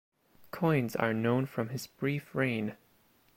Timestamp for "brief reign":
1.85-2.75